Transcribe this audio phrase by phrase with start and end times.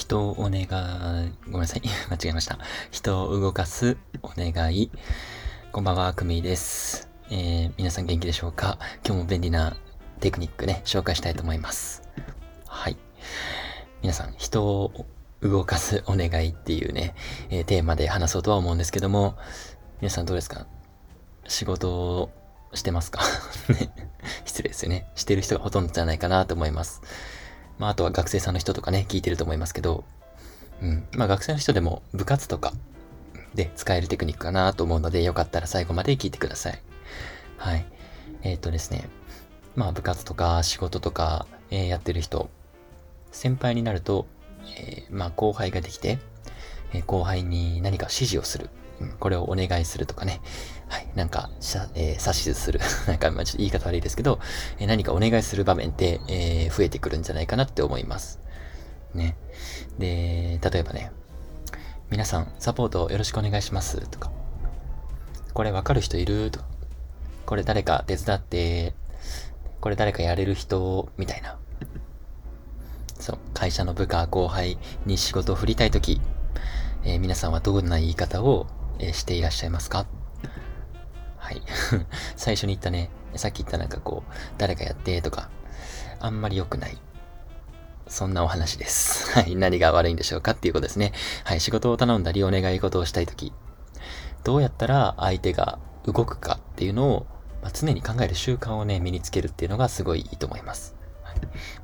[0.00, 0.66] 人をお願い、
[1.44, 1.82] ごめんなさい。
[2.08, 2.58] 間違えました。
[2.90, 4.90] 人を動かすお願い。
[5.72, 7.10] こんばんは、くみです。
[7.28, 8.78] えー、皆さん元気でしょうか？
[9.04, 9.76] 今日も便利な
[10.20, 12.02] テクニックね、紹介したいと思います。
[12.66, 12.96] はい。
[14.00, 15.04] 皆さん、人を
[15.42, 17.14] 動かすお願いっていうね、
[17.50, 19.36] えー、テーマで話そうとは思うんですけども、
[20.00, 20.66] 皆さんどうですか？
[21.46, 22.30] 仕事を
[22.72, 23.20] してますか？
[23.68, 23.92] ね。
[24.46, 25.10] 失礼ですよね。
[25.14, 27.02] してる人がほとんどじゃないかなと思います。
[27.80, 30.04] まあ、あとは学生さんの人とかね、聞いてると思いますけど、
[30.82, 31.06] うん。
[31.16, 32.74] まあ、学生の人でも部活とか
[33.54, 36.82] で使えるテクニックかなと思うので、よかったら最後まで聞いてください。
[37.56, 37.86] はい。
[38.42, 39.08] えっ、ー、とですね。
[39.76, 42.50] まあ、部活とか仕事とか、えー、やってる人、
[43.32, 44.26] 先輩になると、
[44.78, 46.18] えー、まあ、後輩ができて、
[46.92, 48.70] え後輩に何か指示をする。
[49.00, 50.40] うんこれをお願いするとかね。
[50.88, 51.08] はい。
[51.14, 52.80] なんか、しゃ、えー、指図する。
[53.06, 54.40] なんか、まあ、ちょっと言い方悪いですけど、
[54.78, 58.40] え、何かお願いする場面って、えー、増えてくるんじゃないかなって思います。
[59.14, 59.36] ね。
[59.98, 61.12] で、例えばね、
[62.10, 64.00] 皆さん、サポートよろしくお願いします。
[64.08, 64.32] とか、
[65.54, 66.66] これわかる人いるとか、
[67.46, 68.94] これ誰か手伝って、
[69.80, 71.56] これ誰かやれる人、みたいな。
[73.18, 76.20] そう、会社の部下、後輩に仕事を振りたいとき、
[77.04, 78.66] えー、皆さんはどんな言い方を
[78.98, 80.06] えしていらっしゃいますか？
[81.36, 81.62] はい。
[82.36, 85.48] 最初に言ったね、さっき言ったなんかこう、誰かやってとか、
[86.20, 86.98] あんまり良くない。
[88.06, 89.32] そんなお話です。
[89.38, 89.56] はい。
[89.56, 91.12] 何が悪いんでしょうかっていうことですね。
[91.44, 91.60] はい。
[91.60, 93.52] 仕事を頼んだりお願い事をしたいとき、
[94.44, 97.26] どうやったら相手が動くかっていうのを、
[97.62, 100.94] まあ、常に考える習慣をね、身につけるっていうのがすごいいいと思います。
[101.22, 101.36] はい、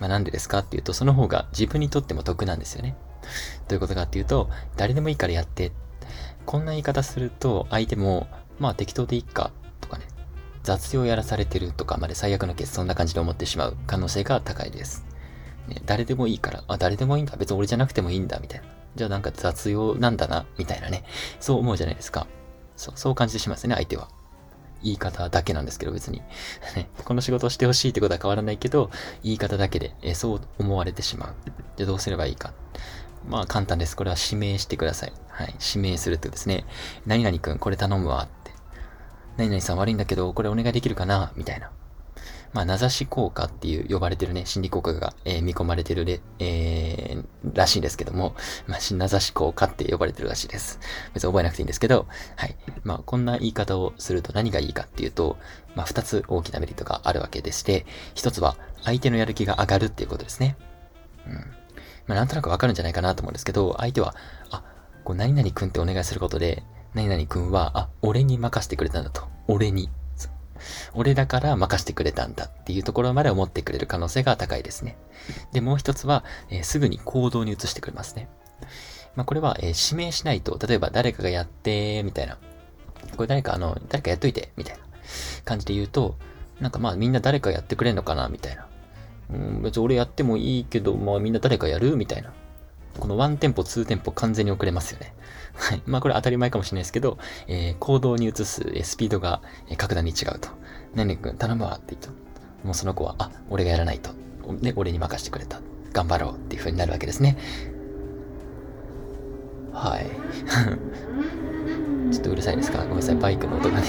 [0.00, 2.96] まあ、なんでですかっていうと、その方が自分にとっても得なんですよね。
[3.68, 5.72] どういうことかっていうと、誰でもいいからやって
[6.46, 8.26] こんな言い方すると、相手も、
[8.58, 10.06] まあ適当でいいか、とかね、
[10.62, 15.04] 雑用やらされてるとかまで最悪のケース、そんな感じで思ってしまう可能性が高いです。
[15.68, 17.36] ね、誰でもいいから、あ、誰でもいいんだ。
[17.36, 18.66] 別に俺じゃなくてもいいんだ、みたいな。
[18.94, 21.04] じゃあなんか雑用なんだな、みたいなね。
[21.40, 22.26] そう思うじゃないですか。
[22.76, 24.08] そう、そう感じてしまうんですね、相手は。
[24.82, 26.22] 言い方だけなんですけど、別に。
[27.04, 28.90] この仕事をしてほしいってことは変わらないけど、
[29.22, 31.34] 言い方だけで、えそう思われてしまう。
[31.76, 32.52] じゃあどうすればいいか。
[33.28, 33.96] まあ簡単です。
[33.96, 35.12] これは指名してください。
[35.28, 35.54] はい。
[35.74, 36.64] 指名するとですね。
[37.06, 38.52] 何々くん、これ頼むわって。
[39.36, 41.32] 何々さん悪いんだけど、これお願いできるかな？
[41.36, 41.70] みたいな。
[42.52, 48.36] まあ、名指し効果っていう呼ばれてるね、心理効果が、えー、見込まれてるで、えー、らしいんですけども、
[48.68, 50.78] まあ、名指し効果って呼ばれてるらしいです。
[51.14, 52.54] 別に覚えなくていいんですけど、はい。
[52.84, 55.36] まあ、こんな言い方をすると何がいいかっていうと、
[55.74, 60.56] まあ、二つ大きなメリットがあるわけでして、一つは相手のやる気が上がるっていうことですね。
[61.26, 61.44] うん。
[62.06, 64.14] まあ、なんとなくわかるんじゃないかなと思うんですけど、相手は、
[64.50, 64.62] あ、
[65.04, 66.62] こう、何々くんってお願いすることで、
[66.94, 69.22] 何々くんは、あ、俺に任せてくれたんだと。
[69.48, 69.90] 俺に。
[70.94, 74.96] 俺だから任せてくれたんだっていうところまで思ってくれる可能性が高いですね。
[75.52, 78.28] で、もう一つは、えー、すぐに行動に移してくれますね。
[79.16, 82.38] まあ、これは、えー、指名しないと、例えば誰かがやって、みたいな。
[83.16, 84.82] これ誰か、あの、誰かやっといて、みたいな
[85.44, 86.16] 感じで言うと、
[86.60, 88.66] なんかまあみんな誰かやってくれんのかな、みたいな。
[89.32, 92.32] うん、別に俺やってもいいけど、まあみんな誰かやるみたいな。
[92.98, 95.14] この1店舗、2店舗完全に遅れますよね。
[95.54, 95.82] はい。
[95.86, 97.18] まあこれ当たり前かもしれないですけど、
[97.48, 99.42] えー、行動に移すスピードが
[99.76, 100.48] 格段に違うと。
[100.94, 102.10] 何々君頼むわって言うと、
[102.64, 104.10] もうその子は、あ、俺がやらないと。
[104.60, 105.60] ね、俺に任せてくれた。
[105.92, 107.36] 頑張ろうっていう風になるわけですね。
[109.72, 110.06] はい。
[112.14, 112.78] ちょっとうるさいですか？
[112.82, 113.16] ごめんなさい。
[113.16, 113.86] バイクの音がね。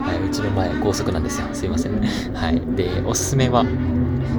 [0.00, 0.22] はい。
[0.22, 1.48] うちの前、高速なんですよ。
[1.52, 2.08] すいませんね。
[2.32, 2.60] はい。
[2.76, 3.64] で、おすすめは、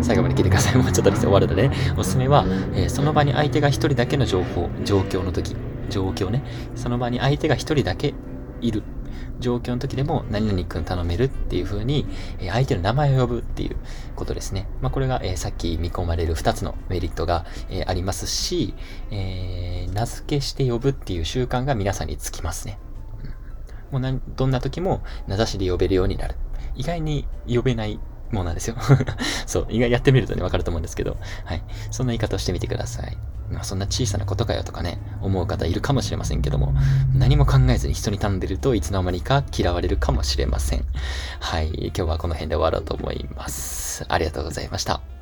[0.01, 0.75] 最後まで聞いてください。
[0.77, 1.75] もうちょっとです終わるのでね。
[1.97, 5.53] おすすめは、えー、その場に相手が一人だけの情報、状況の時、
[5.89, 6.43] 状況ね。
[6.75, 8.13] その場に相手が一人だけ
[8.61, 8.83] いる
[9.41, 12.05] 状況の時でも、何々くん頼めるっていう風に、
[12.39, 13.75] えー、相手の名前を呼ぶっていう
[14.15, 14.69] ことですね。
[14.81, 18.75] まあ、これが、えー、さっき見込まれる2つのメリットが、えありますし、
[19.11, 22.79] え名付けして呼ぶっていう習慣が皆さんにつきますね。
[23.91, 26.35] もうなどんな時も名指しで呼べるようになる。
[26.75, 27.99] 意外に呼べない
[28.31, 28.75] ものなんですよ。
[29.45, 31.63] そう、意外やってみるとね、わかると思うんですけど、はい。
[31.91, 33.17] そんな言い方をしてみてください。
[33.51, 36.73] まあ、そんな小さなことかよとかね、思う方いるかもしれませんけども、
[37.15, 40.85] 何も考えずに人に頼んでるといつの間にか嫌われるかもしれません。
[41.39, 41.87] はい。
[41.87, 44.05] 今日はこの辺で終わろうと思います。
[44.07, 45.18] ありがとうございました。